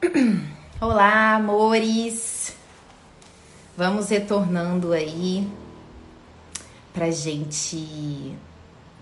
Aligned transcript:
Olá, 0.80 1.34
amores! 1.34 2.54
Vamos 3.76 4.08
retornando 4.10 4.92
aí 4.92 5.48
pra 6.92 7.10
gente 7.10 8.36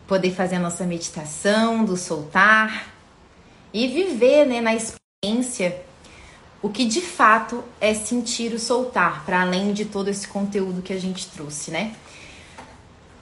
poder 0.07 0.31
fazer 0.33 0.57
a 0.57 0.61
nossa 0.61 0.85
meditação 0.85 1.85
do 1.85 1.99
soltar 1.99 2.89
e 3.75 3.89
viver 3.89 4.47
né, 4.47 4.63
na 4.63 4.75
experiência 4.75 5.83
o 6.63 6.71
que 6.71 6.87
de 6.87 7.03
fato 7.03 7.63
é 7.79 7.93
sentir 7.93 8.55
o 8.55 8.59
soltar, 8.59 9.25
para 9.27 9.43
além 9.43 9.75
de 9.75 9.85
todo 9.85 10.09
esse 10.09 10.27
conteúdo 10.27 10.81
que 10.81 10.95
a 10.95 10.99
gente 10.99 11.29
trouxe, 11.29 11.71
né? 11.71 11.95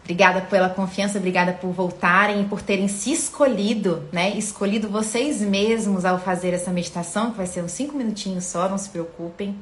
Obrigada 0.04 0.42
pela 0.42 0.68
confiança, 0.68 1.16
obrigada 1.16 1.54
por 1.54 1.70
voltarem 1.72 2.42
e 2.42 2.44
por 2.44 2.60
terem 2.60 2.88
se 2.88 3.10
escolhido, 3.10 4.06
né? 4.12 4.36
Escolhido 4.36 4.86
vocês 4.86 5.40
mesmos 5.40 6.04
ao 6.04 6.18
fazer 6.18 6.52
essa 6.52 6.70
meditação, 6.70 7.30
que 7.30 7.38
vai 7.38 7.46
ser 7.46 7.64
uns 7.64 7.72
cinco 7.72 7.96
minutinhos 7.96 8.44
só, 8.44 8.68
não 8.68 8.76
se 8.76 8.90
preocupem. 8.90 9.56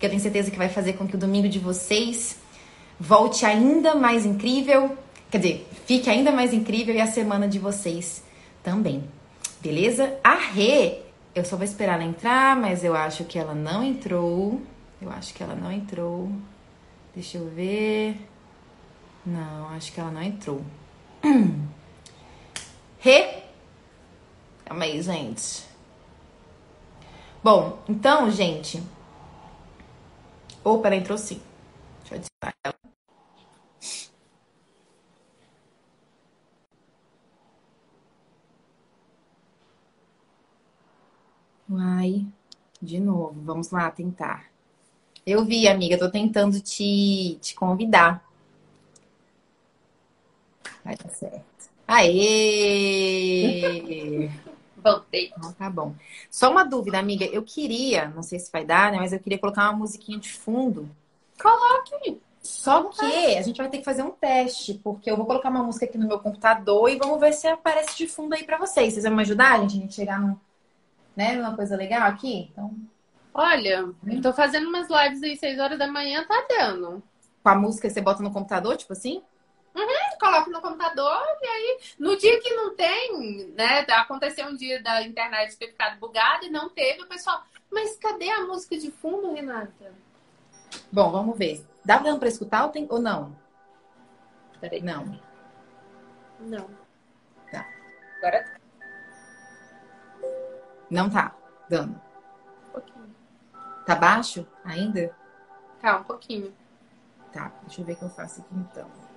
Que 0.00 0.06
eu 0.06 0.10
tenho 0.10 0.22
certeza 0.22 0.50
que 0.50 0.56
vai 0.56 0.70
fazer 0.70 0.94
com 0.94 1.06
que 1.06 1.14
o 1.14 1.18
domingo 1.18 1.46
de 1.46 1.58
vocês 1.58 2.38
volte 2.98 3.44
ainda 3.44 3.94
mais 3.94 4.24
incrível, 4.24 4.96
quer 5.30 5.36
dizer, 5.36 5.68
fique 5.84 6.08
ainda 6.08 6.32
mais 6.32 6.54
incrível 6.54 6.94
e 6.94 7.00
a 7.00 7.06
semana 7.06 7.46
de 7.46 7.58
vocês 7.58 8.24
também. 8.62 9.04
Beleza? 9.60 10.14
A 10.24 10.36
Rê, 10.36 11.00
eu 11.34 11.44
só 11.44 11.54
vou 11.54 11.64
esperar 11.64 12.00
ela 12.00 12.04
entrar, 12.04 12.56
mas 12.56 12.82
eu 12.82 12.96
acho 12.96 13.24
que 13.24 13.38
ela 13.38 13.54
não 13.54 13.84
entrou. 13.84 14.58
Eu 15.02 15.10
acho 15.10 15.34
que 15.34 15.42
ela 15.42 15.54
não 15.54 15.70
entrou. 15.70 16.32
Deixa 17.14 17.36
eu 17.36 17.50
ver. 17.50 18.31
Não, 19.24 19.68
acho 19.68 19.92
que 19.92 20.00
ela 20.00 20.10
não 20.10 20.22
entrou. 20.22 20.64
Re. 22.98 23.42
Calma 24.64 24.84
aí, 24.84 25.00
gente. 25.00 25.64
Bom, 27.42 27.78
então, 27.88 28.30
gente. 28.30 28.82
Opa, 30.64 30.88
ela 30.88 30.96
entrou 30.96 31.18
sim. 31.18 31.40
Deixa 32.00 32.14
eu 32.14 32.18
adicionar 32.18 32.54
ela. 32.64 32.74
Uai, 41.70 42.26
de 42.80 43.00
novo, 43.00 43.40
vamos 43.42 43.70
lá 43.70 43.90
tentar. 43.90 44.50
Eu 45.24 45.44
vi, 45.44 45.68
amiga, 45.68 45.98
tô 45.98 46.10
tentando 46.10 46.60
te, 46.60 47.38
te 47.40 47.54
convidar. 47.54 48.31
Vai 50.84 50.96
dar 50.96 51.08
certo. 51.10 51.70
Aê! 51.86 52.30
Voltei. 54.76 55.32
Então, 55.36 55.52
tá 55.52 55.70
bom. 55.70 55.94
Só 56.30 56.50
uma 56.50 56.64
dúvida, 56.64 56.98
amiga. 56.98 57.24
Eu 57.26 57.42
queria, 57.42 58.08
não 58.08 58.22
sei 58.22 58.38
se 58.38 58.50
vai 58.50 58.64
dar, 58.64 58.90
né? 58.90 58.98
Mas 58.98 59.12
eu 59.12 59.20
queria 59.20 59.38
colocar 59.38 59.70
uma 59.70 59.78
musiquinha 59.78 60.18
de 60.18 60.32
fundo. 60.32 60.88
Coloque! 61.40 62.20
Só 62.42 62.84
que 62.84 63.36
a 63.36 63.42
gente 63.42 63.56
vai 63.58 63.68
ter 63.68 63.78
que 63.78 63.84
fazer 63.84 64.02
um 64.02 64.10
teste, 64.10 64.74
porque 64.74 65.08
eu 65.08 65.16
vou 65.16 65.24
colocar 65.26 65.48
uma 65.48 65.62
música 65.62 65.84
aqui 65.84 65.96
no 65.96 66.08
meu 66.08 66.18
computador 66.18 66.90
e 66.90 66.96
vamos 66.96 67.20
ver 67.20 67.32
se 67.32 67.46
aparece 67.46 67.96
de 67.96 68.08
fundo 68.08 68.34
aí 68.34 68.42
para 68.42 68.58
vocês. 68.58 68.94
Vocês 68.94 69.04
vão 69.04 69.14
me 69.14 69.22
ajudar, 69.22 69.60
gente? 69.60 69.76
A 69.76 69.80
gente 69.80 69.94
chegar 69.94 70.20
num, 70.20 70.36
né, 71.14 71.36
numa 71.36 71.54
coisa 71.54 71.76
legal 71.76 72.08
aqui? 72.08 72.48
Então. 72.50 72.74
Olha, 73.32 73.88
eu 74.06 74.20
tô 74.20 74.32
fazendo 74.32 74.68
umas 74.68 74.88
lives 74.90 75.22
aí 75.22 75.36
6 75.36 75.60
horas 75.60 75.78
da 75.78 75.86
manhã, 75.86 76.26
tá 76.26 76.44
dando. 76.48 77.00
Com 77.44 77.48
a 77.48 77.54
música 77.54 77.88
você 77.88 78.00
bota 78.00 78.22
no 78.22 78.32
computador, 78.32 78.76
tipo 78.76 78.92
assim? 78.92 79.22
Uhum, 79.74 80.18
coloco 80.20 80.50
no 80.50 80.60
computador 80.60 81.22
e 81.40 81.46
aí, 81.46 81.80
no 81.98 82.16
dia 82.16 82.38
que 82.40 82.52
não 82.54 82.76
tem, 82.76 83.52
né? 83.56 83.80
Aconteceu 83.88 84.46
um 84.46 84.54
dia 84.54 84.82
da 84.82 85.02
internet 85.02 85.56
ter 85.56 85.68
ficado 85.68 85.98
bugada 85.98 86.44
e 86.44 86.50
não 86.50 86.68
teve, 86.68 87.02
o 87.02 87.08
pessoal, 87.08 87.42
mas 87.70 87.96
cadê 87.96 88.30
a 88.30 88.42
música 88.42 88.76
de 88.76 88.90
fundo, 88.90 89.32
Renata? 89.32 89.94
Bom, 90.90 91.10
vamos 91.10 91.38
ver. 91.38 91.66
Dá 91.84 91.98
dando 91.98 92.18
pra 92.18 92.28
escutar 92.28 92.64
ou, 92.64 92.70
tem... 92.70 92.86
ou 92.90 92.98
não? 92.98 93.36
Peraí, 94.60 94.82
não. 94.82 95.18
Não. 96.38 96.68
Tá. 97.50 97.66
Agora 98.18 98.44
tá. 98.44 98.60
Não 100.90 101.08
tá 101.08 101.34
dando. 101.68 102.00
Um 102.68 102.72
pouquinho. 102.72 103.16
Tá 103.86 103.94
baixo 103.96 104.46
ainda? 104.64 105.16
Tá, 105.80 105.96
um 105.96 106.04
pouquinho. 106.04 106.54
Tá, 107.32 107.50
deixa 107.62 107.80
eu 107.80 107.84
ver 107.86 107.94
o 107.94 107.96
que 107.96 108.04
eu 108.04 108.10
faço 108.10 108.42
aqui 108.42 108.54
então. 108.54 109.11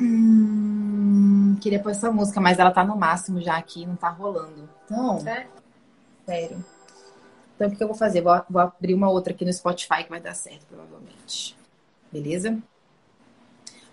Hum, 0.00 1.56
queria 1.60 1.80
pôr 1.80 1.90
essa 1.90 2.10
música, 2.10 2.40
mas 2.40 2.58
ela 2.58 2.70
tá 2.70 2.84
no 2.84 2.96
máximo 2.96 3.40
já 3.40 3.56
aqui, 3.56 3.86
não 3.86 3.96
tá 3.96 4.08
rolando. 4.08 4.68
Então, 4.84 5.18
É? 5.26 5.46
sério. 6.26 6.64
Então, 7.54 7.68
o 7.68 7.76
que 7.76 7.82
eu 7.82 7.88
vou 7.88 7.96
fazer? 7.96 8.20
Vou, 8.22 8.40
vou 8.48 8.62
abrir 8.62 8.94
uma 8.94 9.10
outra 9.10 9.32
aqui 9.32 9.44
no 9.44 9.52
Spotify 9.52 10.02
que 10.04 10.10
vai 10.10 10.20
dar 10.20 10.34
certo, 10.34 10.66
provavelmente. 10.66 11.56
Beleza? 12.10 12.58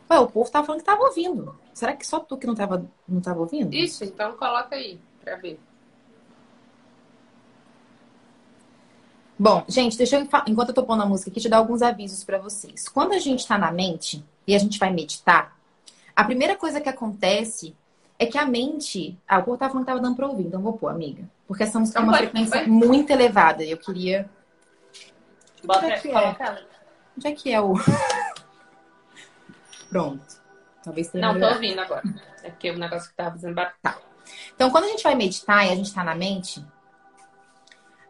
Ué, 0.10 0.20
o 0.20 0.28
povo 0.28 0.50
tava 0.50 0.66
falando 0.66 0.80
que 0.82 0.86
tava 0.88 1.04
ouvindo. 1.04 1.56
Será 1.74 1.96
que 1.96 2.06
só 2.08 2.20
tu 2.20 2.36
que 2.38 2.48
não 2.48 2.56
tava, 2.56 2.84
não 3.08 3.22
tava 3.22 3.40
ouvindo? 3.40 3.74
Isso, 3.76 4.04
então 4.04 4.36
coloca 4.38 4.76
aí 4.76 5.00
pra 5.24 5.36
ver. 5.36 5.60
Bom, 9.38 9.64
gente, 9.70 9.98
deixa 9.98 10.18
eu, 10.18 10.28
enquanto 10.48 10.70
eu 10.70 10.76
tô 10.76 10.84
pondo 10.84 11.04
a 11.04 11.06
música 11.06 11.30
aqui, 11.30 11.40
te 11.40 11.48
dar 11.48 11.58
alguns 11.58 11.82
avisos 11.82 12.24
pra 12.24 12.40
vocês. 12.40 12.90
Quando 12.90 13.14
a 13.14 13.20
gente 13.20 13.48
tá 13.48 13.58
na 13.58 13.72
mente 13.72 14.26
e 14.46 14.54
a 14.56 14.60
gente 14.60 14.78
vai 14.80 14.92
meditar, 14.92 15.58
a 16.20 16.24
primeira 16.26 16.58
coisa 16.58 16.82
que 16.82 16.90
acontece 16.90 17.74
é 18.18 18.26
que 18.26 18.38
a 18.38 18.46
mente. 18.46 19.18
Ah, 19.26 19.40
o 19.40 19.44
povo 19.44 19.58
tava 19.58 19.72
falando 19.72 19.86
que 19.86 19.92
tava 19.92 20.02
dando 20.02 20.18
pra 20.18 20.28
ouvir, 20.28 20.48
então 20.48 20.62
vou 20.62 20.74
pôr, 20.74 20.90
amiga. 20.90 21.24
Porque 21.48 21.64
essa 21.64 21.80
música 21.80 22.00
é 22.00 22.04
uma 22.04 22.12
põe, 22.12 22.22
frequência 22.24 22.60
põe. 22.60 22.68
muito 22.68 23.10
elevada 23.10 23.64
e 23.64 23.72
eu 23.72 23.78
queria. 23.78 24.30
Bota, 25.64 25.86
Onde 25.86 25.94
é 25.94 26.00
que 26.00 26.10
é? 26.10 26.66
Onde 27.18 27.28
é 27.28 27.32
que 27.32 27.54
é 27.54 27.62
o. 27.62 27.74
Pronto. 29.90 30.42
Talvez 30.84 31.08
tenha 31.08 31.26
Não, 31.26 31.34
tô 31.36 31.40
melhorado. 31.40 31.64
ouvindo 31.64 31.80
agora. 31.80 32.04
É 32.44 32.50
porque 32.50 32.70
o 32.72 32.78
negócio 32.78 33.10
que 33.10 33.16
tava 33.16 33.32
fazendo 33.32 33.56
barulho. 33.56 33.74
Então, 34.56 34.70
quando 34.70 34.84
a 34.86 34.90
gente 34.90 35.04
vai 35.04 35.16
meditar 35.16 35.66
e 35.66 35.72
a 35.72 35.76
gente 35.76 35.94
tá 35.94 36.04
na 36.04 36.16
mente, 36.16 36.64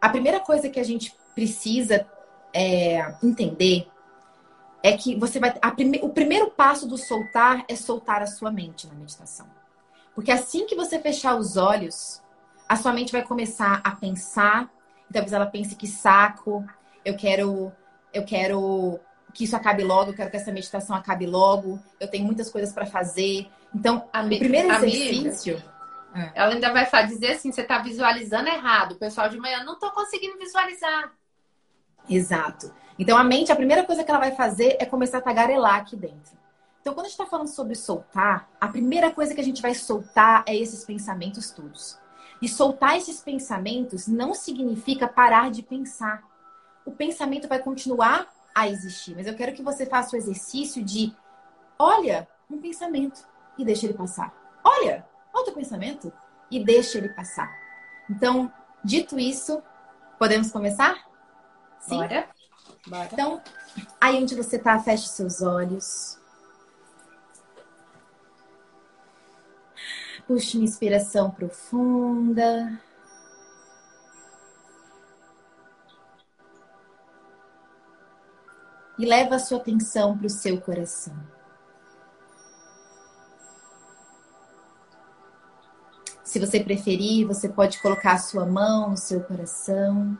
a 0.00 0.08
primeira 0.08 0.40
coisa 0.40 0.68
que 0.68 0.80
a 0.80 0.84
gente 0.84 1.14
precisa 1.34 2.06
é, 2.52 3.14
entender 3.22 3.88
é 4.82 4.96
que 4.96 5.14
você 5.16 5.38
vai. 5.38 5.54
a 5.60 5.70
prime- 5.70 6.00
o 6.02 6.08
primeiro 6.08 6.50
passo 6.50 6.86
do 6.88 6.96
soltar 6.96 7.64
é 7.68 7.76
soltar 7.76 8.22
a 8.22 8.26
sua 8.26 8.50
mente 8.50 8.86
na 8.86 8.94
meditação. 8.94 9.46
Porque 10.14 10.30
assim 10.30 10.66
que 10.66 10.74
você 10.74 10.98
fechar 10.98 11.36
os 11.36 11.56
olhos, 11.56 12.22
a 12.68 12.76
sua 12.76 12.92
mente 12.92 13.12
vai 13.12 13.22
começar 13.22 13.80
a 13.84 13.90
pensar. 13.92 14.70
Talvez 15.12 15.32
ela 15.32 15.46
pense 15.46 15.74
que 15.74 15.86
saco, 15.86 16.64
eu 17.04 17.16
quero, 17.16 17.72
eu 18.12 18.24
quero 18.24 18.98
que 19.34 19.44
isso 19.44 19.56
acabe 19.56 19.82
logo, 19.82 20.10
eu 20.10 20.14
quero 20.14 20.30
que 20.30 20.36
essa 20.36 20.52
meditação 20.52 20.94
acabe 20.94 21.26
logo, 21.26 21.80
eu 21.98 22.08
tenho 22.08 22.24
muitas 22.24 22.48
coisas 22.50 22.72
para 22.72 22.86
fazer. 22.86 23.48
Então, 23.74 24.08
Ami- 24.12 24.36
o 24.36 24.38
primeiro 24.38 24.70
amiga. 24.72 24.86
exercício. 24.86 25.62
Ela 26.34 26.54
ainda 26.54 26.72
vai 26.72 27.06
dizer 27.06 27.32
assim: 27.32 27.52
você 27.52 27.62
tá 27.62 27.78
visualizando 27.78 28.48
errado. 28.48 28.92
O 28.92 28.98
pessoal 28.98 29.28
de 29.28 29.38
manhã 29.38 29.62
não 29.62 29.78
tô 29.78 29.90
conseguindo 29.92 30.36
visualizar. 30.38 31.12
Exato. 32.08 32.72
Então 33.00 33.16
a 33.16 33.24
mente, 33.24 33.50
a 33.50 33.56
primeira 33.56 33.82
coisa 33.82 34.04
que 34.04 34.10
ela 34.10 34.20
vai 34.20 34.32
fazer 34.32 34.76
é 34.78 34.84
começar 34.84 35.18
a 35.18 35.22
tagarelar 35.22 35.76
aqui 35.76 35.96
dentro. 35.96 36.38
Então, 36.82 36.92
quando 36.92 37.06
a 37.06 37.08
gente 37.08 37.18
está 37.18 37.24
falando 37.24 37.48
sobre 37.48 37.74
soltar, 37.74 38.46
a 38.60 38.68
primeira 38.68 39.10
coisa 39.10 39.34
que 39.34 39.40
a 39.40 39.44
gente 39.44 39.62
vai 39.62 39.74
soltar 39.74 40.44
é 40.46 40.54
esses 40.54 40.84
pensamentos 40.84 41.50
todos. 41.50 41.98
E 42.42 42.48
soltar 42.48 42.98
esses 42.98 43.20
pensamentos 43.20 44.06
não 44.06 44.34
significa 44.34 45.08
parar 45.08 45.50
de 45.50 45.62
pensar. 45.62 46.22
O 46.84 46.90
pensamento 46.90 47.48
vai 47.48 47.58
continuar 47.58 48.30
a 48.54 48.68
existir, 48.68 49.14
mas 49.16 49.26
eu 49.26 49.34
quero 49.34 49.54
que 49.54 49.62
você 49.62 49.86
faça 49.86 50.14
o 50.14 50.18
exercício 50.18 50.84
de 50.84 51.14
olha 51.78 52.28
um 52.50 52.58
pensamento 52.60 53.26
e 53.56 53.64
deixa 53.64 53.86
ele 53.86 53.94
passar. 53.94 54.34
Olha 54.62 55.06
outro 55.32 55.54
pensamento 55.54 56.12
e 56.50 56.62
deixa 56.62 56.98
ele 56.98 57.08
passar. 57.08 57.50
Então, 58.10 58.52
dito 58.84 59.18
isso, 59.18 59.62
podemos 60.18 60.50
começar? 60.50 61.02
Sim. 61.78 61.96
Bora. 61.96 62.28
Bora. 62.86 63.08
Então, 63.12 63.42
aí 64.00 64.22
onde 64.22 64.34
você 64.34 64.58
tá, 64.58 64.78
feche 64.80 65.08
seus 65.08 65.42
olhos. 65.42 66.18
Puxe 70.26 70.56
uma 70.56 70.64
inspiração 70.64 71.30
profunda. 71.30 72.80
E 78.98 79.04
leva 79.04 79.36
a 79.36 79.38
sua 79.38 79.58
atenção 79.58 80.16
para 80.16 80.26
o 80.26 80.30
seu 80.30 80.60
coração. 80.60 81.16
Se 86.22 86.38
você 86.38 86.60
preferir, 86.60 87.26
você 87.26 87.48
pode 87.48 87.82
colocar 87.82 88.12
a 88.12 88.18
sua 88.18 88.46
mão 88.46 88.90
no 88.90 88.96
seu 88.96 89.20
coração. 89.20 90.16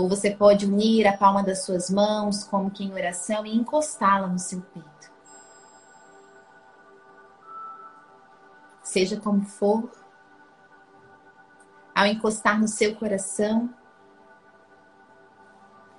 Ou 0.00 0.08
você 0.08 0.30
pode 0.30 0.64
unir 0.64 1.06
a 1.06 1.14
palma 1.14 1.42
das 1.42 1.62
suas 1.62 1.90
mãos, 1.90 2.42
como 2.44 2.70
que 2.70 2.82
em 2.82 2.90
oração, 2.90 3.44
e 3.44 3.54
encostá-la 3.54 4.26
no 4.26 4.38
seu 4.38 4.62
peito. 4.62 5.12
Seja 8.82 9.20
como 9.20 9.44
for, 9.44 9.92
ao 11.94 12.06
encostar 12.06 12.58
no 12.58 12.66
seu 12.66 12.96
coração, 12.96 13.68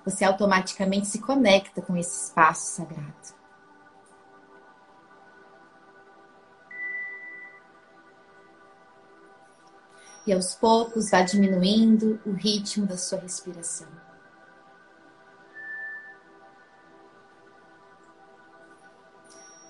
você 0.04 0.26
automaticamente 0.26 1.06
se 1.06 1.22
conecta 1.22 1.80
com 1.80 1.96
esse 1.96 2.26
espaço 2.26 2.78
sagrado. 2.78 3.41
E 10.26 10.34
aos 10.34 10.54
poucos 10.54 11.10
vá 11.10 11.22
diminuindo 11.22 12.20
o 12.26 12.32
ritmo 12.32 12.86
da 12.86 12.98
sua 12.98 13.20
respiração. 13.20 13.88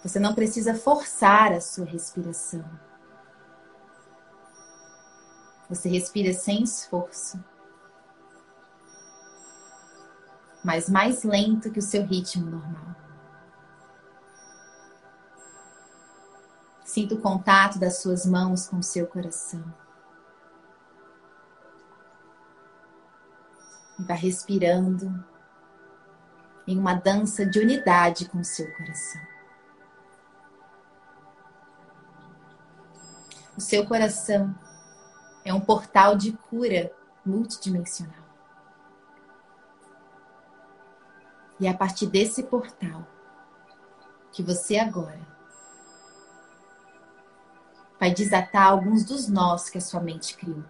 Você 0.03 0.19
não 0.19 0.33
precisa 0.33 0.73
forçar 0.73 1.53
a 1.53 1.61
sua 1.61 1.85
respiração. 1.85 2.65
Você 5.69 5.87
respira 5.87 6.33
sem 6.33 6.63
esforço. 6.63 7.41
Mas 10.63 10.89
mais 10.89 11.23
lento 11.23 11.71
que 11.71 11.79
o 11.79 11.83
seu 11.83 12.03
ritmo 12.05 12.49
normal. 12.49 12.95
Sinta 16.83 17.15
o 17.15 17.21
contato 17.21 17.79
das 17.79 18.01
suas 18.01 18.25
mãos 18.25 18.67
com 18.67 18.79
o 18.79 18.83
seu 18.83 19.07
coração. 19.07 19.63
Vá 24.01 24.13
respirando 24.13 25.23
em 26.67 26.77
uma 26.77 26.93
dança 26.93 27.45
de 27.45 27.59
unidade 27.59 28.27
com 28.29 28.39
o 28.39 28.45
seu 28.45 28.71
coração. 28.75 29.21
O 33.55 33.61
seu 33.61 33.85
coração 33.85 34.55
é 35.43 35.53
um 35.53 35.59
portal 35.59 36.15
de 36.15 36.31
cura 36.31 36.91
multidimensional. 37.25 38.23
E 41.59 41.67
é 41.67 41.69
a 41.69 41.77
partir 41.77 42.07
desse 42.07 42.43
portal 42.43 43.05
que 44.31 44.41
você 44.41 44.79
agora 44.79 45.19
vai 47.99 48.11
desatar 48.11 48.67
alguns 48.67 49.05
dos 49.05 49.27
nós 49.27 49.69
que 49.69 49.77
a 49.77 49.81
sua 49.81 49.99
mente 49.99 50.35
criou. 50.35 50.63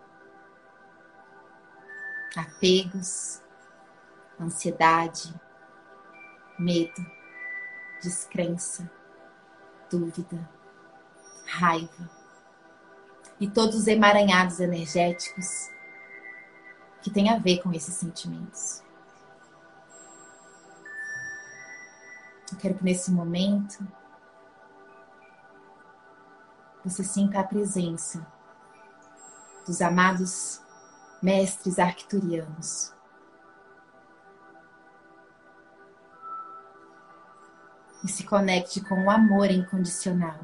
Apegos, 2.36 3.42
ansiedade, 4.40 5.34
medo, 6.58 7.06
descrença, 8.02 8.90
dúvida, 9.90 10.50
raiva 11.46 12.10
e 13.40 13.50
todos 13.50 13.76
os 13.76 13.88
emaranhados 13.88 14.60
energéticos 14.60 15.70
que 17.02 17.10
têm 17.10 17.30
a 17.30 17.38
ver 17.38 17.62
com 17.62 17.74
esses 17.74 17.96
sentimentos. 17.96 18.84
Eu 22.52 22.58
quero 22.58 22.76
que 22.76 22.84
nesse 22.84 23.12
momento 23.12 23.86
você 26.84 27.04
sinta 27.04 27.40
a 27.40 27.44
presença 27.44 28.26
dos 29.66 29.82
amados 29.82 30.62
mestres 31.22 31.78
arcturianos. 31.78 32.94
E 38.04 38.08
se 38.08 38.24
conecte 38.26 38.82
com 38.82 39.06
o 39.06 39.12
amor 39.12 39.52
incondicional 39.52 40.40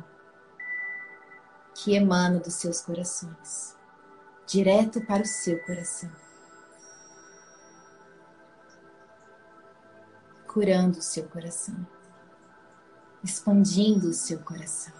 que 1.73 1.95
emana 1.95 2.39
dos 2.39 2.55
seus 2.55 2.81
corações, 2.81 3.75
direto 4.45 5.01
para 5.05 5.23
o 5.23 5.25
seu 5.25 5.63
coração. 5.63 6.11
Curando 10.47 10.99
o 10.99 11.01
seu 11.01 11.27
coração, 11.29 11.87
expandindo 13.23 14.09
o 14.09 14.13
seu 14.13 14.39
coração, 14.39 14.93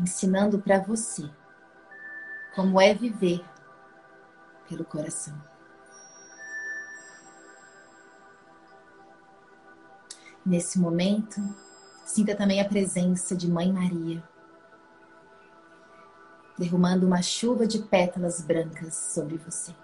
ensinando 0.00 0.58
para 0.60 0.78
você 0.78 1.28
como 2.54 2.80
é 2.80 2.94
viver 2.94 3.44
pelo 4.68 4.84
coração. 4.84 5.34
Nesse 10.44 10.78
momento, 10.78 11.40
sinta 12.04 12.36
também 12.36 12.60
a 12.60 12.68
presença 12.68 13.34
de 13.34 13.50
Mãe 13.50 13.72
Maria 13.72 14.22
derramando 16.56 17.06
uma 17.06 17.20
chuva 17.20 17.66
de 17.66 17.80
pétalas 17.80 18.40
brancas 18.40 18.94
sobre 18.94 19.36
você. 19.38 19.74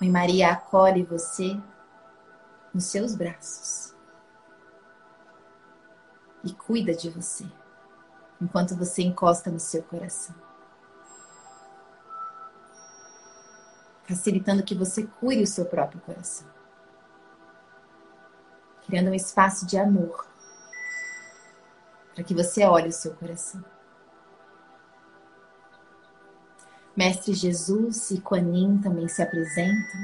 Mãe 0.00 0.10
Maria 0.10 0.50
acolhe 0.50 1.02
você 1.04 1.58
nos 2.74 2.84
seus 2.84 3.14
braços 3.14 3.94
e 6.44 6.52
cuida 6.52 6.92
de 6.94 7.08
você 7.08 7.46
enquanto 8.42 8.74
você 8.74 9.02
encosta 9.02 9.50
no 9.50 9.60
seu 9.60 9.84
coração. 9.84 10.34
Facilitando 14.04 14.64
que 14.64 14.74
você 14.74 15.06
cure 15.06 15.42
o 15.42 15.46
seu 15.46 15.64
próprio 15.64 16.00
coração. 16.00 16.46
Criando 18.84 19.10
um 19.10 19.14
espaço 19.14 19.64
de 19.64 19.78
amor 19.78 20.26
para 22.12 22.24
que 22.24 22.34
você 22.34 22.64
olhe 22.64 22.88
o 22.88 22.92
seu 22.92 23.14
coração. 23.14 23.64
Mestre 26.94 27.32
Jesus 27.32 28.10
e 28.10 28.20
Quanin 28.20 28.78
também 28.82 29.08
se 29.08 29.22
apresentam, 29.22 30.00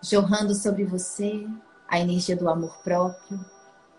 jorrando 0.00 0.54
sobre 0.54 0.84
você 0.84 1.46
a 1.86 2.00
energia 2.00 2.34
do 2.34 2.48
amor 2.48 2.78
próprio, 2.78 3.44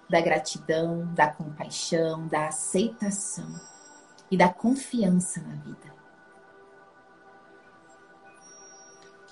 da 0.09 0.21
gratidão, 0.21 1.13
da 1.13 1.27
compaixão, 1.27 2.27
da 2.27 2.47
aceitação 2.47 3.53
e 4.31 4.37
da 4.37 4.49
confiança 4.49 5.41
na 5.41 5.55
vida. 5.55 5.95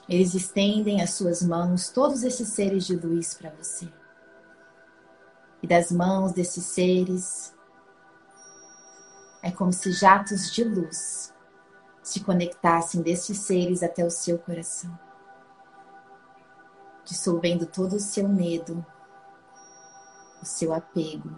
Eles 0.07 0.33
estendem 0.33 1.01
as 1.01 1.11
suas 1.11 1.41
mãos, 1.41 1.89
todos 1.89 2.23
esses 2.23 2.49
seres 2.49 2.85
de 2.85 2.95
luz, 2.95 3.33
para 3.33 3.49
você 3.51 3.91
e 5.65 5.67
das 5.67 5.91
mãos 5.91 6.31
desses 6.31 6.63
seres. 6.63 7.51
É 9.41 9.49
como 9.49 9.73
se 9.73 9.91
jatos 9.91 10.51
de 10.51 10.63
luz 10.63 11.33
se 12.03 12.19
conectassem 12.19 13.01
desses 13.01 13.39
seres 13.39 13.81
até 13.81 14.05
o 14.05 14.11
seu 14.11 14.37
coração, 14.37 14.97
dissolvendo 17.03 17.65
todo 17.65 17.95
o 17.95 17.99
seu 17.99 18.27
medo, 18.29 18.85
o 20.45 20.47
seu 20.47 20.71
apego, 20.75 21.35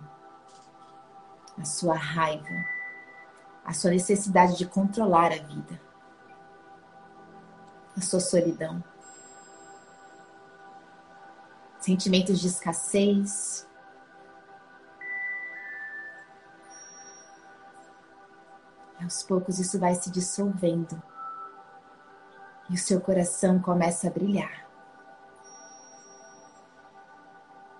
a 1.57 1.63
sua 1.63 1.95
raiva, 1.95 2.65
a 3.63 3.73
sua 3.73 3.91
necessidade 3.91 4.57
de 4.57 4.67
controlar 4.67 5.31
a 5.31 5.37
vida, 5.37 5.79
a 7.95 8.01
sua 8.01 8.19
solidão, 8.19 8.83
sentimentos 11.79 12.37
de 12.41 12.47
escassez, 12.47 13.65
aos 19.01 19.23
poucos 19.23 19.57
isso 19.57 19.79
vai 19.79 19.95
se 19.95 20.11
dissolvendo 20.11 21.01
e 22.69 22.73
o 22.73 22.77
seu 22.77 22.99
coração 22.99 23.57
começa 23.57 24.09
a 24.09 24.11
brilhar. 24.11 24.66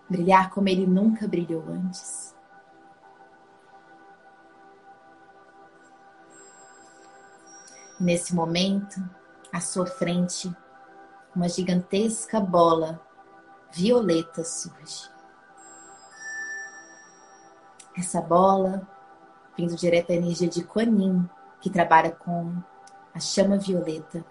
Brilhar 0.10 0.50
como 0.52 0.70
ele 0.70 0.86
nunca 0.86 1.28
brilhou 1.28 1.64
antes. 1.70 2.36
Nesse 8.00 8.34
momento, 8.34 9.02
à 9.52 9.60
sua 9.60 9.86
frente, 9.86 10.56
uma 11.36 11.50
gigantesca 11.50 12.40
bola 12.40 13.02
violeta 13.72 14.44
surge. 14.44 15.10
Essa 17.98 18.22
bola 18.22 18.88
vindo 19.58 19.76
direto 19.76 20.10
da 20.10 20.14
energia 20.14 20.48
de 20.48 20.64
Kuan 20.64 20.84
Yin, 20.84 21.30
que 21.60 21.70
trabalha 21.70 22.12
com 22.12 22.56
a 23.14 23.20
chama 23.20 23.58
violeta. 23.58 24.24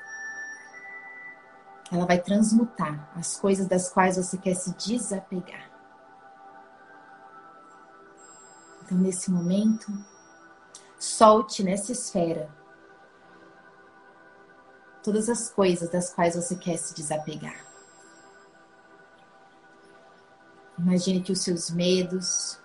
Ela 1.90 2.05
vai 2.05 2.19
transmutar 2.21 3.11
as 3.16 3.37
coisas 3.37 3.66
das 3.66 3.88
quais 3.88 4.16
você 4.16 4.37
quer 4.37 4.55
se 4.55 4.75
desapegar. 4.75 5.71
Então, 8.83 8.99
nesse 8.99 9.31
momento, 9.31 9.93
solte 10.99 11.62
nessa 11.62 11.93
esfera 11.93 12.49
todas 15.02 15.28
as 15.28 15.49
coisas 15.49 15.88
das 15.88 16.12
quais 16.12 16.35
você 16.35 16.57
quer 16.57 16.76
se 16.76 16.95
desapegar. 16.95 17.64
Imagine 20.78 21.23
que 21.23 21.33
os 21.33 21.40
seus 21.40 21.71
medos, 21.71 22.61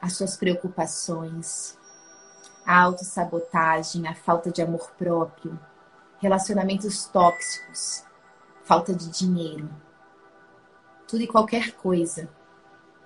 as 0.00 0.14
suas 0.16 0.36
preocupações, 0.36 1.76
a 2.64 2.82
autossabotagem, 2.82 4.06
a 4.06 4.14
falta 4.14 4.50
de 4.50 4.62
amor 4.62 4.90
próprio, 4.92 5.58
relacionamentos 6.18 7.06
tóxicos, 7.06 8.04
falta 8.64 8.94
de 8.94 9.08
dinheiro, 9.10 9.68
tudo 11.06 11.22
e 11.22 11.26
qualquer 11.26 11.72
coisa 11.72 12.28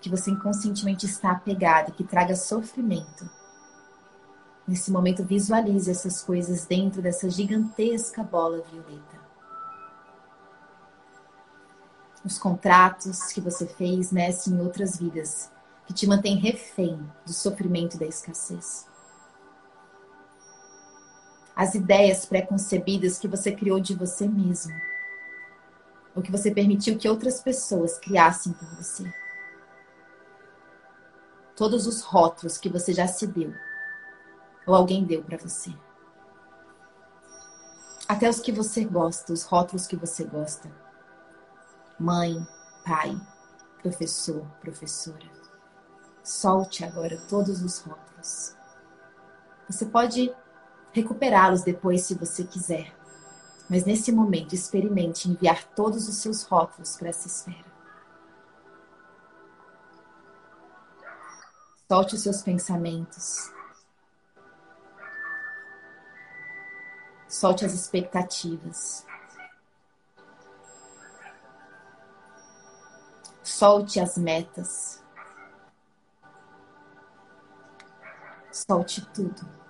que 0.01 0.11
você 0.11 0.31
inconscientemente 0.31 1.07
está 1.07 1.31
apegado 1.31 1.91
e 1.91 1.93
que 1.93 2.05
traga 2.05 2.35
sofrimento. 2.35 3.31
Nesse 4.67 4.91
momento, 4.91 5.25
visualize 5.25 5.91
essas 5.91 6.23
coisas 6.23 6.67
dentro 6.67 7.01
dessa 7.01 7.31
gigantesca 7.31 8.23
bola 8.23 8.63
violeta. 8.63 9.23
Os 12.25 12.39
contratos 12.39 13.33
que 13.33 13.41
você 13.41 13.67
fez 13.67 14.13
nescem 14.13 14.55
em 14.55 14.61
outras 14.61 14.99
vidas 14.99 15.51
que 15.87 15.93
te 15.93 16.07
mantém 16.07 16.37
refém 16.37 16.99
do 17.27 17.33
sofrimento 17.33 17.99
da 17.99 18.07
escassez. 18.07 18.87
As 21.55 21.75
ideias 21.75 22.25
pré-concebidas 22.25 23.19
que 23.19 23.29
você 23.29 23.53
criou 23.53 23.79
de 23.79 23.95
você 23.95 24.27
mesmo, 24.27 24.75
ou 26.15 26.23
que 26.23 26.33
você 26.33 26.51
permitiu 26.51 26.97
que 26.97 27.09
outras 27.09 27.41
pessoas 27.41 27.99
criassem 27.99 28.53
por 28.53 28.69
você. 28.77 29.13
Todos 31.55 31.87
os 31.87 32.01
rótulos 32.03 32.57
que 32.57 32.69
você 32.69 32.93
já 32.93 33.07
se 33.07 33.27
deu, 33.27 33.53
ou 34.67 34.75
alguém 34.75 35.05
deu 35.05 35.23
para 35.23 35.37
você. 35.37 35.73
Até 38.09 38.29
os 38.29 38.41
que 38.41 38.53
você 38.53 38.85
gosta, 38.85 39.33
os 39.33 39.45
rótulos 39.45 39.87
que 39.87 39.97
você 39.97 40.25
gosta. 40.25 40.71
Mãe, 41.99 42.47
pai, 42.85 43.15
professor, 43.81 44.47
professora. 44.61 45.31
Solte 46.23 46.85
agora 46.85 47.21
todos 47.29 47.63
os 47.63 47.79
rótulos. 47.81 48.57
Você 49.69 49.87
pode 49.87 50.35
recuperá-los 50.93 51.63
depois 51.63 52.03
se 52.03 52.15
você 52.15 52.45
quiser, 52.45 52.95
mas 53.69 53.85
nesse 53.85 54.13
momento 54.13 54.55
experimente 54.55 55.29
enviar 55.29 55.65
todos 55.75 56.09
os 56.09 56.17
seus 56.17 56.43
rótulos 56.43 56.97
para 56.97 57.09
essa 57.09 57.27
esfera. 57.27 57.73
Solte 61.89 62.15
os 62.15 62.23
seus 62.23 62.43
pensamentos. 62.43 63.53
Solte 67.29 67.67
as 67.67 67.75
expectativas. 67.75 69.07
Solte 73.43 74.01
as 74.01 74.17
metas. 74.17 75.03
Solte 78.51 79.07
tudo. 79.13 79.62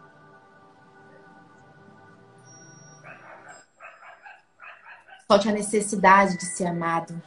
Solte 5.33 5.49
a 5.49 5.53
necessidade 5.53 6.37
de 6.37 6.45
ser 6.45 6.67
amado. 6.67 7.23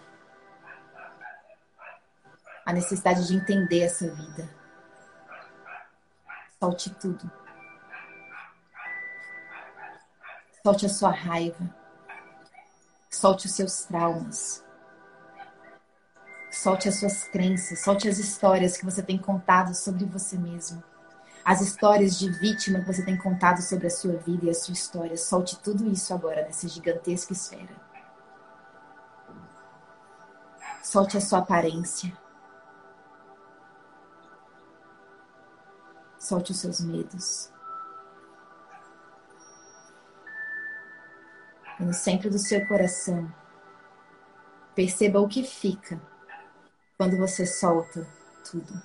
A 2.64 2.72
necessidade 2.72 3.26
de 3.26 3.36
entender 3.36 3.82
essa 3.82 4.08
vida. 4.08 4.48
Solte 6.60 6.92
tudo. 6.92 7.32
Solte 10.62 10.86
a 10.86 10.90
sua 10.90 11.10
raiva. 11.10 11.68
Solte 13.10 13.48
os 13.48 13.54
seus 13.54 13.86
traumas. 13.86 14.64
Solte 16.52 16.88
as 16.88 17.00
suas 17.00 17.24
crenças. 17.30 17.84
Solte 17.84 18.08
as 18.08 18.20
histórias 18.20 18.78
que 18.78 18.86
você 18.86 19.02
tem 19.02 19.18
contado 19.18 19.74
sobre 19.74 20.06
você 20.06 20.38
mesmo 20.38 20.84
as 21.46 21.62
histórias 21.62 22.18
de 22.18 22.28
vítima 22.40 22.80
que 22.80 22.88
você 22.88 23.06
tem 23.06 23.16
contado 23.16 23.62
sobre 23.62 23.86
a 23.86 23.92
sua 23.92 24.14
vida 24.14 24.48
e 24.48 24.50
a 24.50 24.54
sua 24.56 24.74
história. 24.74 25.16
Solte 25.16 25.56
tudo 25.60 25.88
isso 25.88 26.12
agora 26.12 26.42
nessa 26.42 26.68
gigantesca 26.68 27.34
esfera. 27.34 27.85
Solte 30.86 31.18
a 31.18 31.20
sua 31.20 31.40
aparência. 31.40 32.16
Solte 36.20 36.52
os 36.52 36.60
seus 36.60 36.80
medos. 36.80 37.52
E 41.80 41.84
no 41.84 41.92
centro 41.92 42.30
do 42.30 42.38
seu 42.38 42.68
coração, 42.68 43.34
perceba 44.76 45.20
o 45.20 45.28
que 45.28 45.44
fica 45.44 46.00
quando 47.00 47.18
você 47.18 47.48
solta 47.48 48.08
tudo. 48.48 48.80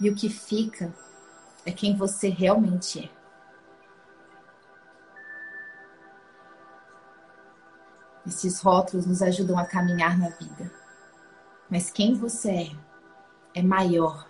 E 0.00 0.08
o 0.08 0.14
que 0.14 0.28
fica 0.28 0.94
é 1.66 1.72
quem 1.72 1.96
você 1.96 2.28
realmente 2.28 3.04
é. 3.04 3.21
Esses 8.26 8.60
rótulos 8.60 9.06
nos 9.06 9.22
ajudam 9.22 9.58
a 9.58 9.64
caminhar 9.64 10.18
na 10.18 10.28
vida. 10.28 10.70
Mas 11.68 11.90
quem 11.90 12.14
você 12.14 12.50
é 12.50 12.76
é 13.54 13.62
maior 13.62 14.26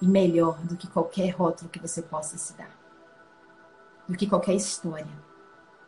e 0.00 0.06
melhor 0.08 0.58
do 0.64 0.76
que 0.76 0.88
qualquer 0.88 1.30
rótulo 1.30 1.70
que 1.70 1.78
você 1.78 2.02
possa 2.02 2.36
se 2.36 2.52
dar. 2.54 2.70
Do 4.08 4.16
que 4.16 4.26
qualquer 4.26 4.54
história 4.54 5.06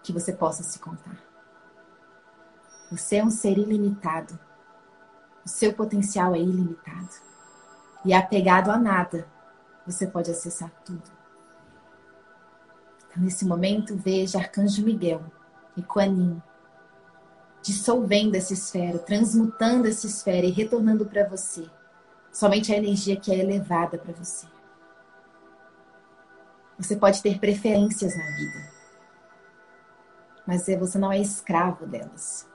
que 0.03 0.13
você 0.13 0.33
possa 0.33 0.63
se 0.63 0.79
contar. 0.79 1.19
Você 2.91 3.17
é 3.17 3.25
um 3.25 3.31
ser 3.31 3.59
ilimitado. 3.59 4.39
O 5.45 5.49
seu 5.49 5.73
potencial 5.73 6.35
é 6.35 6.39
ilimitado 6.39 7.27
e 8.07 8.15
apegado 8.15 8.71
a 8.71 8.79
nada, 8.79 9.27
você 9.85 10.07
pode 10.07 10.31
acessar 10.31 10.71
tudo. 10.85 11.03
Então, 13.11 13.23
nesse 13.25 13.45
momento, 13.45 13.97
veja 13.97 14.39
Arcanjo 14.39 14.85
Miguel 14.85 15.25
e 15.77 15.83
Kuan 15.83 16.41
dissolvendo 17.67 18.37
essa 18.37 18.53
esfera, 18.53 18.97
transmutando 18.97 19.89
essa 19.89 20.07
esfera 20.07 20.47
e 20.47 20.53
retornando 20.53 21.05
para 21.05 21.29
você 21.29 21.69
somente 22.33 22.73
a 22.73 22.77
energia 22.77 23.17
que 23.17 23.33
é 23.33 23.39
elevada 23.39 23.99
para 23.99 24.13
você. 24.13 24.47
Você 26.79 26.95
pode 26.95 27.21
ter 27.21 27.41
preferências 27.41 28.17
na 28.17 28.37
vida, 28.37 28.73
mas 30.47 30.69
é, 30.69 30.77
você 30.77 30.97
não 30.97 31.11
é 31.11 31.19
escravo 31.19 31.87
delas. 31.87 32.49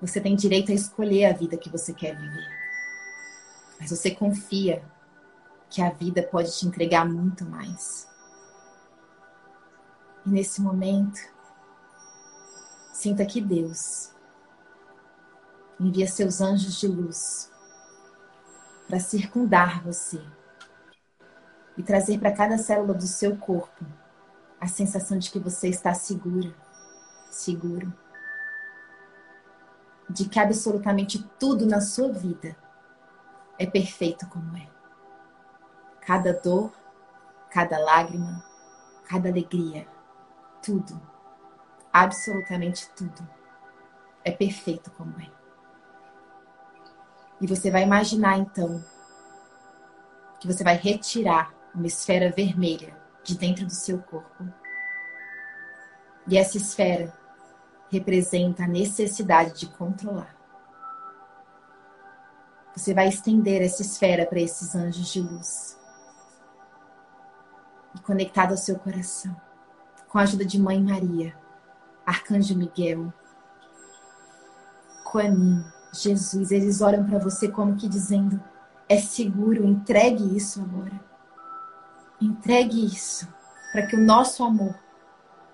Você 0.00 0.20
tem 0.20 0.36
direito 0.36 0.70
a 0.70 0.74
escolher 0.74 1.24
a 1.24 1.32
vida 1.32 1.56
que 1.56 1.70
você 1.70 1.92
quer 1.92 2.14
viver. 2.14 2.48
Mas 3.80 3.90
você 3.90 4.10
confia 4.10 4.84
que 5.70 5.82
a 5.82 5.90
vida 5.90 6.22
pode 6.22 6.56
te 6.56 6.66
entregar 6.66 7.04
muito 7.04 7.44
mais. 7.44 8.06
E 10.24 10.28
nesse 10.28 10.60
momento, 10.60 11.33
sinta 12.94 13.26
que 13.26 13.40
Deus 13.40 14.12
envia 15.80 16.06
seus 16.06 16.40
anjos 16.40 16.78
de 16.78 16.86
luz 16.86 17.50
para 18.86 19.00
circundar 19.00 19.82
você 19.82 20.22
e 21.76 21.82
trazer 21.82 22.20
para 22.20 22.32
cada 22.32 22.56
célula 22.56 22.94
do 22.94 23.06
seu 23.06 23.36
corpo 23.36 23.84
a 24.60 24.68
sensação 24.68 25.18
de 25.18 25.28
que 25.28 25.40
você 25.40 25.68
está 25.68 25.92
segura, 25.92 26.54
seguro, 27.30 27.92
de 30.08 30.28
que 30.28 30.38
absolutamente 30.38 31.20
tudo 31.38 31.66
na 31.66 31.80
sua 31.80 32.12
vida 32.12 32.56
é 33.58 33.66
perfeito 33.66 34.24
como 34.28 34.56
é. 34.56 34.68
Cada 36.00 36.32
dor, 36.32 36.72
cada 37.50 37.76
lágrima, 37.76 38.44
cada 39.04 39.28
alegria, 39.28 39.84
tudo, 40.62 41.13
absolutamente 41.94 42.90
tudo, 42.90 43.24
é 44.24 44.32
perfeito 44.32 44.90
como 44.90 45.14
é. 45.20 45.30
E 47.40 47.46
você 47.46 47.70
vai 47.70 47.84
imaginar 47.84 48.36
então 48.36 48.84
que 50.40 50.46
você 50.48 50.64
vai 50.64 50.76
retirar 50.76 51.54
uma 51.72 51.86
esfera 51.86 52.32
vermelha 52.32 52.96
de 53.22 53.38
dentro 53.38 53.64
do 53.64 53.72
seu 53.72 54.00
corpo. 54.00 54.44
E 56.26 56.36
essa 56.36 56.56
esfera 56.56 57.16
representa 57.90 58.64
a 58.64 58.68
necessidade 58.68 59.60
de 59.60 59.66
controlar. 59.68 60.34
Você 62.74 62.92
vai 62.92 63.06
estender 63.06 63.62
essa 63.62 63.82
esfera 63.82 64.26
para 64.26 64.40
esses 64.40 64.74
anjos 64.74 65.12
de 65.12 65.20
luz. 65.20 65.78
E 67.94 68.00
conectado 68.00 68.50
ao 68.50 68.56
seu 68.56 68.76
coração, 68.80 69.36
com 70.08 70.18
a 70.18 70.22
ajuda 70.22 70.44
de 70.44 70.60
Mãe 70.60 70.82
Maria, 70.82 71.43
Arcanjo 72.06 72.56
Miguel, 72.56 73.12
Coanim, 75.04 75.64
Jesus, 75.92 76.50
eles 76.50 76.80
olham 76.80 77.06
para 77.06 77.18
você 77.18 77.48
como 77.48 77.76
que 77.76 77.88
dizendo: 77.88 78.42
é 78.88 78.98
seguro, 78.98 79.64
entregue 79.64 80.36
isso 80.36 80.60
agora. 80.60 81.00
Entregue 82.20 82.84
isso 82.84 83.28
para 83.72 83.86
que 83.86 83.96
o 83.96 84.04
nosso 84.04 84.42
amor 84.42 84.74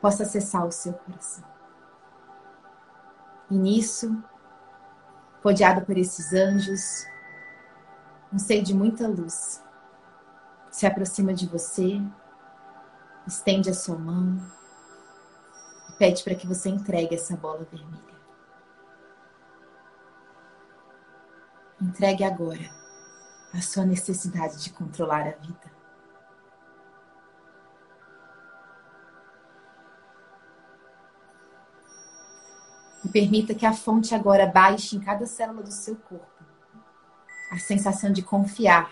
possa 0.00 0.22
acessar 0.22 0.66
o 0.66 0.72
seu 0.72 0.92
coração. 0.92 1.44
E 3.50 3.54
nisso, 3.54 4.22
rodeado 5.42 5.84
por 5.84 5.98
esses 5.98 6.32
anjos, 6.32 7.06
um 8.32 8.38
ser 8.38 8.62
de 8.62 8.72
muita 8.72 9.08
luz 9.08 9.62
se 10.70 10.86
aproxima 10.86 11.34
de 11.34 11.46
você, 11.46 12.00
estende 13.26 13.68
a 13.68 13.74
sua 13.74 13.98
mão 13.98 14.40
pede 16.00 16.24
para 16.24 16.34
que 16.34 16.46
você 16.46 16.70
entregue 16.70 17.14
essa 17.14 17.36
bola 17.36 17.66
vermelha. 17.70 18.18
Entregue 21.78 22.24
agora 22.24 22.70
a 23.52 23.60
sua 23.60 23.84
necessidade 23.84 24.62
de 24.62 24.70
controlar 24.70 25.28
a 25.28 25.32
vida. 25.32 25.70
E 33.04 33.08
permita 33.10 33.54
que 33.54 33.66
a 33.66 33.74
fonte 33.74 34.14
agora 34.14 34.46
baixe 34.46 34.96
em 34.96 35.00
cada 35.00 35.26
célula 35.26 35.62
do 35.62 35.72
seu 35.72 35.96
corpo 35.96 36.26
a 37.52 37.58
sensação 37.58 38.10
de 38.10 38.22
confiar 38.22 38.90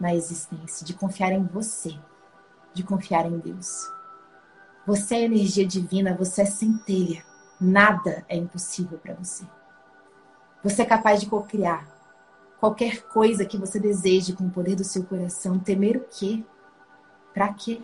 na 0.00 0.14
existência, 0.14 0.86
de 0.86 0.94
confiar 0.94 1.32
em 1.32 1.44
você, 1.44 2.00
de 2.72 2.82
confiar 2.82 3.26
em 3.26 3.38
Deus. 3.38 3.99
Você 4.90 5.14
é 5.14 5.22
energia 5.22 5.64
divina, 5.64 6.16
você 6.16 6.42
é 6.42 6.44
centelha. 6.44 7.22
Nada 7.60 8.24
é 8.28 8.36
impossível 8.36 8.98
para 8.98 9.14
você. 9.14 9.46
Você 10.64 10.82
é 10.82 10.84
capaz 10.84 11.20
de 11.20 11.26
cocriar 11.26 11.88
qualquer 12.58 13.00
coisa 13.02 13.44
que 13.44 13.56
você 13.56 13.78
deseje 13.78 14.32
com 14.32 14.48
o 14.48 14.50
poder 14.50 14.74
do 14.74 14.82
seu 14.82 15.04
coração. 15.04 15.60
Temer 15.60 15.96
o 15.96 16.04
quê? 16.10 16.44
Para 17.32 17.54
quê? 17.54 17.80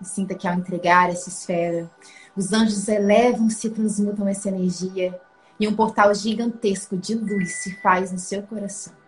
E 0.00 0.04
sinta 0.04 0.34
que 0.34 0.48
ao 0.48 0.54
entregar 0.54 1.08
essa 1.10 1.28
esfera, 1.28 1.88
os 2.34 2.52
anjos 2.52 2.88
elevam-se 2.88 3.68
e 3.68 3.70
transmutam 3.70 4.26
essa 4.26 4.48
energia 4.48 5.20
e 5.60 5.68
um 5.68 5.76
portal 5.76 6.12
gigantesco 6.12 6.96
de 6.96 7.14
luz 7.14 7.62
se 7.62 7.76
faz 7.76 8.10
no 8.10 8.18
seu 8.18 8.42
coração. 8.42 9.03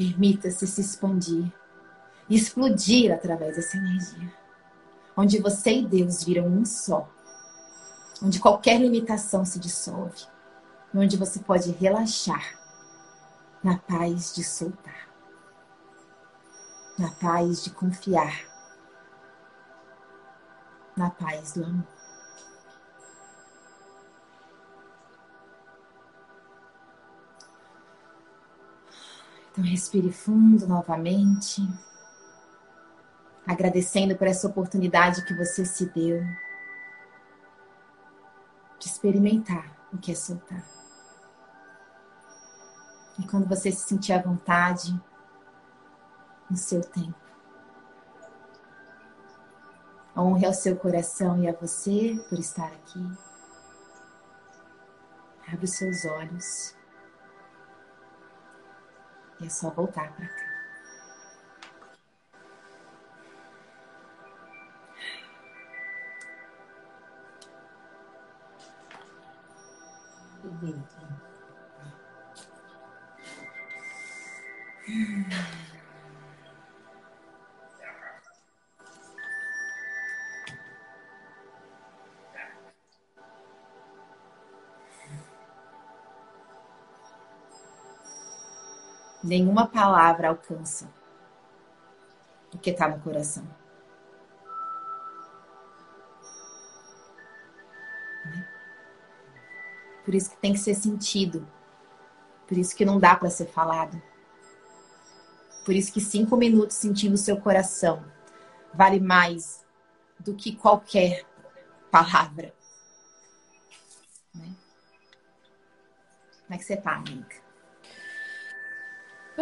Permita-se 0.00 0.66
se 0.66 0.80
expandir 0.80 1.52
e 2.26 2.34
explodir 2.34 3.12
através 3.12 3.56
dessa 3.56 3.76
energia, 3.76 4.32
onde 5.14 5.38
você 5.38 5.74
e 5.74 5.86
Deus 5.86 6.24
viram 6.24 6.46
um 6.46 6.64
só, 6.64 7.06
onde 8.22 8.40
qualquer 8.40 8.80
limitação 8.80 9.44
se 9.44 9.58
dissolve, 9.58 10.26
onde 10.94 11.18
você 11.18 11.38
pode 11.40 11.70
relaxar 11.72 12.58
na 13.62 13.76
paz 13.76 14.34
de 14.34 14.42
soltar, 14.42 15.06
na 16.98 17.10
paz 17.10 17.62
de 17.62 17.68
confiar, 17.68 18.40
na 20.96 21.10
paz 21.10 21.52
do 21.52 21.62
amor. 21.62 21.99
Então, 29.60 29.70
respire 29.70 30.10
fundo 30.10 30.66
novamente, 30.66 31.60
agradecendo 33.46 34.16
por 34.16 34.26
essa 34.26 34.46
oportunidade 34.46 35.22
que 35.26 35.34
você 35.34 35.66
se 35.66 35.84
deu 35.84 36.22
de 38.78 38.86
experimentar 38.86 39.70
o 39.92 39.98
que 39.98 40.12
é 40.12 40.14
soltar. 40.14 40.64
E 43.18 43.26
quando 43.26 43.46
você 43.46 43.70
se 43.70 43.86
sentir 43.86 44.14
à 44.14 44.22
vontade, 44.22 44.98
no 46.48 46.56
seu 46.56 46.80
tempo, 46.80 47.20
honre 50.16 50.46
ao 50.46 50.54
seu 50.54 50.74
coração 50.74 51.38
e 51.42 51.46
a 51.46 51.52
você 51.52 52.18
por 52.30 52.38
estar 52.38 52.66
aqui. 52.66 53.06
Abre 55.46 55.66
os 55.66 55.72
seus 55.72 56.06
olhos. 56.06 56.79
E 59.40 59.46
é 59.46 59.48
só 59.48 59.70
voltar 59.70 60.12
para 60.12 60.26
cá. 60.26 60.50
nenhuma 89.22 89.66
palavra 89.66 90.28
alcança 90.28 90.88
o 92.52 92.58
que 92.58 92.70
está 92.70 92.88
no 92.88 93.00
coração. 93.00 93.46
Por 100.04 100.14
isso 100.14 100.30
que 100.30 100.36
tem 100.38 100.52
que 100.52 100.58
ser 100.58 100.74
sentido. 100.74 101.46
Por 102.46 102.58
isso 102.58 102.74
que 102.74 102.84
não 102.84 102.98
dá 102.98 103.14
para 103.14 103.30
ser 103.30 103.46
falado. 103.46 104.00
Por 105.64 105.74
isso 105.74 105.92
que 105.92 106.00
cinco 106.00 106.36
minutos 106.36 106.76
sentindo 106.76 107.14
o 107.14 107.18
seu 107.18 107.36
coração 107.40 108.04
vale 108.74 108.98
mais 108.98 109.64
do 110.18 110.34
que 110.34 110.56
qualquer 110.56 111.24
palavra. 111.90 112.52
Né? 114.34 114.54
Como 116.42 116.54
é 116.54 116.58
que 116.58 116.64
você 116.64 116.76
tá, 116.76 116.96
amiga? 116.96 117.49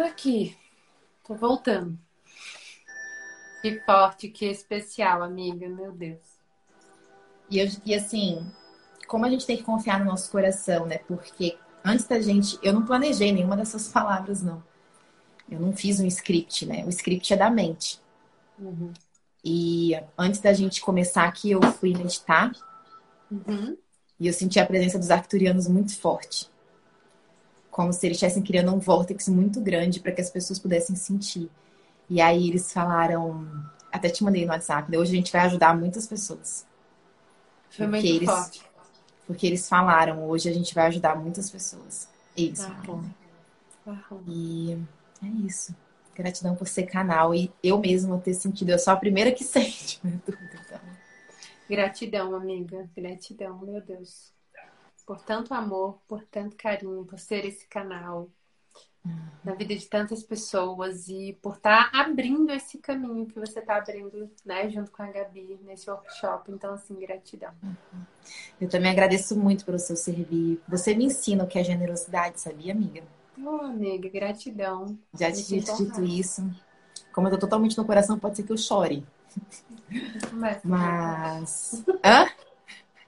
Aqui. 0.05 0.57
Tô 1.25 1.35
voltando. 1.35 1.97
Que 3.61 3.79
forte, 3.81 4.29
que 4.29 4.45
especial, 4.45 5.21
amiga. 5.21 5.67
Meu 5.67 5.91
Deus. 5.91 6.19
E, 7.49 7.59
eu, 7.59 7.67
e 7.85 7.93
assim, 7.93 8.49
como 9.07 9.25
a 9.25 9.29
gente 9.29 9.45
tem 9.45 9.57
que 9.57 9.63
confiar 9.63 9.99
no 9.99 10.05
nosso 10.05 10.31
coração, 10.31 10.85
né? 10.85 10.99
Porque 10.99 11.57
antes 11.83 12.07
da 12.07 12.19
gente. 12.19 12.57
Eu 12.63 12.73
não 12.73 12.85
planejei 12.85 13.31
nenhuma 13.31 13.57
dessas 13.57 13.89
palavras, 13.89 14.41
não. 14.41 14.63
Eu 15.49 15.59
não 15.59 15.73
fiz 15.73 15.99
um 15.99 16.05
script, 16.05 16.65
né? 16.65 16.85
O 16.85 16.89
script 16.89 17.33
é 17.33 17.37
da 17.37 17.49
mente. 17.49 17.99
Uhum. 18.57 18.93
E 19.43 19.99
antes 20.17 20.39
da 20.39 20.53
gente 20.53 20.81
começar 20.81 21.25
aqui, 21.25 21.51
eu 21.51 21.61
fui 21.61 21.93
meditar. 21.93 22.51
Uhum. 23.31 23.77
E 24.19 24.27
eu 24.27 24.33
senti 24.33 24.59
a 24.59 24.65
presença 24.65 24.99
dos 24.99 25.11
arcturianos 25.11 25.67
muito 25.67 25.97
forte 25.97 26.49
como 27.79 27.93
se 27.93 28.05
eles 28.05 28.17
estivessem 28.17 28.43
criando 28.43 28.75
um 28.75 28.77
vórtice 28.77 29.31
muito 29.31 29.61
grande 29.61 30.01
para 30.01 30.11
que 30.11 30.19
as 30.19 30.29
pessoas 30.29 30.59
pudessem 30.59 30.97
sentir. 30.97 31.49
E 32.09 32.19
aí 32.19 32.49
eles 32.49 32.73
falaram, 32.73 33.47
até 33.89 34.09
te 34.09 34.21
mandei 34.21 34.45
no 34.45 34.51
WhatsApp, 34.51 34.91
né? 34.91 34.97
hoje 34.97 35.13
a 35.13 35.15
gente 35.15 35.31
vai 35.31 35.43
ajudar 35.43 35.77
muitas 35.77 36.05
pessoas. 36.05 36.67
Foi 37.69 37.87
muito 37.87 38.05
eles, 38.05 38.29
forte. 38.29 38.61
Porque 39.25 39.47
eles 39.47 39.69
falaram, 39.69 40.27
hoje 40.27 40.49
a 40.49 40.53
gente 40.53 40.75
vai 40.75 40.87
ajudar 40.87 41.15
muitas 41.15 41.49
pessoas. 41.49 42.09
Isso. 42.35 42.69
E 44.27 44.77
é 45.23 45.27
isso. 45.45 45.73
Gratidão 46.13 46.57
por 46.57 46.67
ser 46.67 46.83
canal 46.83 47.33
e 47.33 47.49
eu 47.63 47.79
mesma 47.79 48.17
ter 48.17 48.33
sentido. 48.33 48.71
Eu 48.71 48.79
sou 48.79 48.91
a 48.91 48.97
primeira 48.97 49.31
que 49.31 49.45
sente, 49.47 50.01
né? 50.03 50.19
Gratidão, 51.69 52.35
amiga. 52.35 52.89
Gratidão, 52.93 53.57
meu 53.59 53.79
Deus 53.79 54.37
por 55.09 55.23
tanto 55.23 55.55
amor, 55.55 55.97
por 56.07 56.23
tanto 56.25 56.55
carinho, 56.55 57.03
por 57.03 57.17
ser 57.17 57.43
esse 57.43 57.65
canal 57.67 58.29
uhum. 59.03 59.17
na 59.43 59.55
vida 59.55 59.75
de 59.75 59.87
tantas 59.87 60.21
pessoas 60.21 61.07
e 61.07 61.35
por 61.41 61.55
estar 61.55 61.89
tá 61.89 62.01
abrindo 62.01 62.51
esse 62.51 62.77
caminho 62.77 63.25
que 63.25 63.39
você 63.39 63.57
está 63.57 63.77
abrindo, 63.77 64.29
né, 64.45 64.69
junto 64.69 64.91
com 64.91 65.01
a 65.01 65.07
Gabi 65.07 65.59
nesse 65.63 65.89
workshop. 65.89 66.51
Então, 66.51 66.75
assim, 66.75 66.93
gratidão. 66.99 67.49
Uhum. 67.63 68.01
Eu 68.61 68.69
também 68.69 68.91
agradeço 68.91 69.35
muito 69.35 69.65
pelo 69.65 69.79
seu 69.79 69.95
servir. 69.95 70.61
Você 70.67 70.93
me 70.93 71.05
ensina 71.05 71.43
o 71.43 71.47
que 71.47 71.57
é 71.57 71.63
generosidade, 71.63 72.39
sabia, 72.39 72.71
amiga? 72.71 73.01
Oh, 73.43 73.65
amiga, 73.65 74.07
gratidão. 74.09 74.95
Já 75.19 75.31
te 75.31 75.43
dito, 75.43 75.75
dito 75.75 76.03
isso. 76.03 76.47
Como 77.11 77.27
eu 77.27 77.31
tô 77.31 77.39
totalmente 77.39 77.75
no 77.75 77.83
coração, 77.83 78.19
pode 78.19 78.37
ser 78.37 78.43
que 78.43 78.51
eu 78.51 78.57
chore. 78.57 79.03
Mas. 80.33 80.59
Mas... 80.63 81.83
Hã? 82.05 82.29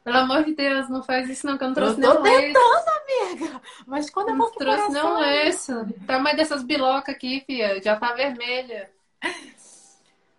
Pelo 0.03 0.17
amor 0.17 0.43
de 0.43 0.55
Deus, 0.55 0.89
não 0.89 1.03
faz 1.03 1.29
isso 1.29 1.45
não, 1.45 1.57
que 1.57 1.63
eu 1.63 1.67
não 1.67 1.75
trouxe 1.75 2.01
eu 2.01 2.15
tô 2.15 2.23
tentando, 2.23 2.85
amiga. 3.29 3.61
Mas 3.85 4.09
quando 4.09 4.29
eu 4.29 4.37
vou 4.37 4.47
Não 4.47 4.55
trouxe 4.55 4.89
não 4.89 5.23
isso. 5.23 5.73
Tamanho 6.07 6.35
dessas 6.35 6.63
bilocas 6.63 7.13
aqui, 7.13 7.43
filha. 7.45 7.81
Já 7.83 7.95
tá 7.95 8.13
vermelha. 8.13 8.89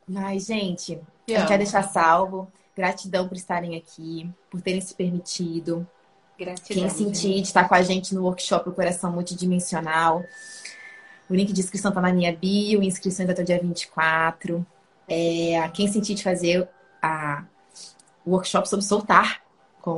Mas, 0.08 0.46
gente, 0.46 1.00
eu 1.28 1.46
quero 1.46 1.62
deixar 1.62 1.84
salvo. 1.84 2.50
Gratidão 2.76 3.28
por 3.28 3.36
estarem 3.36 3.76
aqui, 3.76 4.28
por 4.50 4.60
terem 4.60 4.80
se 4.80 4.94
permitido. 4.94 5.86
Gratidão. 6.36 6.82
Quem 6.82 6.88
sentir 6.88 7.34
de 7.34 7.42
estar 7.42 7.68
com 7.68 7.74
a 7.74 7.82
gente 7.82 8.14
no 8.14 8.24
workshop 8.24 8.68
O 8.68 8.72
Coração 8.72 9.12
Multidimensional. 9.12 10.24
O 11.30 11.34
link 11.34 11.52
de 11.52 11.60
inscrição 11.60 11.92
tá 11.92 12.00
na 12.00 12.12
minha 12.12 12.34
bio, 12.34 12.82
inscrições 12.82 13.28
até 13.28 13.42
o 13.42 13.44
dia 13.44 13.60
24. 13.60 14.66
É, 15.06 15.68
quem 15.72 15.86
sentir 15.86 16.14
de 16.14 16.22
fazer 16.24 16.68
a, 17.00 17.44
o 18.24 18.32
workshop 18.32 18.68
sobre 18.68 18.84
soltar 18.84 19.41
com 19.82 19.96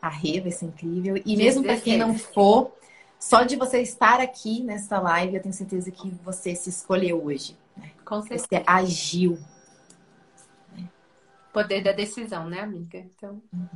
a 0.00 0.08
Rê, 0.08 0.40
vai 0.40 0.50
ser 0.50 0.64
incrível. 0.64 1.22
E 1.24 1.36
mesmo 1.36 1.62
para 1.62 1.78
quem 1.78 1.98
não 1.98 2.18
for, 2.18 2.72
só 3.18 3.42
de 3.42 3.54
você 3.54 3.82
estar 3.82 4.18
aqui 4.18 4.62
nessa 4.64 4.98
live, 4.98 5.36
eu 5.36 5.42
tenho 5.42 5.54
certeza 5.54 5.90
que 5.90 6.10
você 6.24 6.54
se 6.54 6.70
escolheu 6.70 7.22
hoje. 7.22 7.56
Né? 7.76 7.92
Com 8.04 8.22
certeza. 8.22 8.46
Você 8.48 8.64
agiu. 8.66 9.38
Poder 11.52 11.82
da 11.82 11.92
decisão, 11.92 12.48
né, 12.48 12.60
amiga? 12.60 12.98
Então, 12.98 13.42
uhum. 13.52 13.68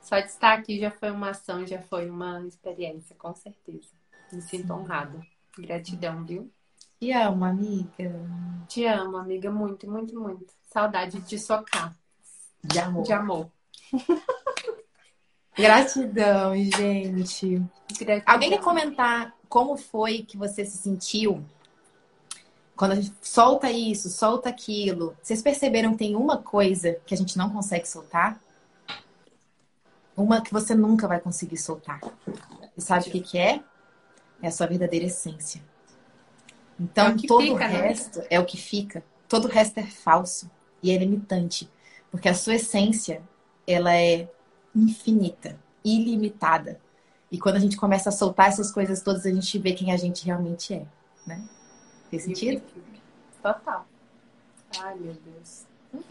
só 0.00 0.18
de 0.20 0.26
estar 0.26 0.52
aqui 0.52 0.78
já 0.78 0.90
foi 0.90 1.10
uma 1.10 1.30
ação, 1.30 1.66
já 1.66 1.80
foi 1.80 2.10
uma 2.10 2.44
experiência, 2.46 3.16
com 3.16 3.34
certeza. 3.34 3.88
Me 4.32 4.42
sinto 4.42 4.72
honrada. 4.72 5.20
Gratidão, 5.56 6.24
viu? 6.24 6.50
Te 6.98 7.12
amo, 7.12 7.44
amiga. 7.44 8.12
Te 8.68 8.84
amo, 8.84 9.16
amiga, 9.16 9.50
muito, 9.50 9.90
muito, 9.90 10.18
muito. 10.18 10.52
Saudade 10.64 11.20
de 11.20 11.38
socar. 11.38 11.96
De 12.62 12.78
amor. 12.78 13.02
De 13.04 13.12
amor. 13.12 13.50
Gratidão, 15.56 16.54
gente. 16.56 17.62
Gratidão. 17.98 18.22
Alguém 18.26 18.50
quer 18.50 18.60
comentar 18.60 19.34
como 19.48 19.76
foi 19.76 20.22
que 20.22 20.36
você 20.36 20.64
se 20.64 20.78
sentiu 20.78 21.44
quando 22.74 22.92
a 22.92 22.94
gente 22.96 23.12
solta 23.20 23.70
isso, 23.70 24.08
solta 24.08 24.48
aquilo? 24.48 25.16
Vocês 25.22 25.42
perceberam 25.42 25.92
que 25.92 25.98
tem 25.98 26.16
uma 26.16 26.38
coisa 26.38 26.98
que 27.06 27.14
a 27.14 27.16
gente 27.16 27.36
não 27.36 27.50
consegue 27.50 27.86
soltar? 27.86 28.40
Uma 30.16 30.40
que 30.40 30.52
você 30.52 30.74
nunca 30.74 31.06
vai 31.06 31.20
conseguir 31.20 31.58
soltar. 31.58 32.00
E 32.76 32.80
sabe 32.80 33.08
o 33.08 33.12
que, 33.12 33.20
que 33.20 33.38
é? 33.38 33.60
É 34.42 34.48
a 34.48 34.50
sua 34.50 34.66
verdadeira 34.66 35.06
essência. 35.06 35.62
Então, 36.80 37.08
é 37.08 37.16
todo 37.26 37.42
fica, 37.42 37.54
o 37.54 37.58
né? 37.58 37.66
resto 37.66 38.18
né? 38.18 38.26
é 38.30 38.40
o 38.40 38.44
que 38.44 38.56
fica. 38.56 39.04
Todo 39.28 39.44
o 39.44 39.48
resto 39.48 39.78
é 39.78 39.84
falso 39.84 40.50
e 40.82 40.90
é 40.90 40.96
limitante. 40.96 41.70
Porque 42.10 42.28
a 42.28 42.34
sua 42.34 42.54
essência, 42.54 43.22
ela 43.66 43.94
é 43.94 44.28
infinita, 44.74 45.58
ilimitada. 45.84 46.80
E 47.30 47.38
quando 47.38 47.56
a 47.56 47.60
gente 47.60 47.76
começa 47.76 48.10
a 48.10 48.12
soltar 48.12 48.48
essas 48.48 48.70
coisas 48.70 49.02
todas, 49.02 49.24
a 49.24 49.30
gente 49.30 49.58
vê 49.58 49.72
quem 49.72 49.92
a 49.92 49.96
gente 49.96 50.24
realmente 50.24 50.74
é, 50.74 50.84
né? 51.26 51.42
Fez 52.10 52.24
sentido? 52.24 52.62
Total. 53.42 53.86
Ai, 54.78 54.94
meu 54.96 55.14
Deus. 55.14 55.64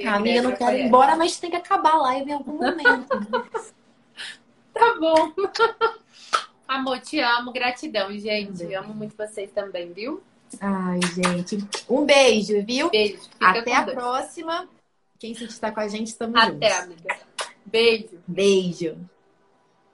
A 0.05 0.15
amiga 0.15 0.41
não 0.41 0.55
quer 0.55 0.79
ir 0.79 0.85
embora, 0.85 1.15
mas 1.15 1.39
tem 1.39 1.49
que 1.49 1.55
acabar 1.55 1.93
a 1.93 2.01
live 2.01 2.29
em 2.29 2.33
algum 2.33 2.57
momento. 2.57 3.07
tá 4.73 4.95
bom. 4.99 5.33
Amor, 6.67 6.99
te 6.99 7.19
amo. 7.19 7.51
Gratidão, 7.51 8.11
gente. 8.17 8.63
Um 8.65 8.77
amo 8.77 8.93
muito 8.93 9.15
vocês 9.17 9.51
também, 9.51 9.91
viu? 9.91 10.21
Ai, 10.59 10.99
gente. 11.13 11.57
Um 11.89 12.05
beijo, 12.05 12.63
viu? 12.65 12.89
Beijo. 12.89 13.19
Até 13.39 13.75
a 13.75 13.83
Deus. 13.83 13.95
próxima. 13.95 14.69
Quem 15.19 15.33
se 15.33 15.45
está 15.45 15.71
com 15.71 15.79
a 15.79 15.87
gente, 15.87 16.07
estamos 16.07 16.39
Até, 16.39 16.69
juntos. 16.69 16.83
amiga. 16.83 17.19
Beijo. 17.71 18.21
Beijo. 18.27 19.09